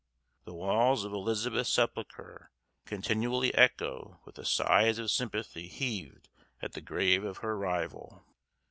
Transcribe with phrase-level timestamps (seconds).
[0.45, 2.49] The walls of Elizabeth's sepulchre
[2.87, 6.27] continually echo with the sighs of sympathy heaved
[6.59, 8.25] at the grave of her rival.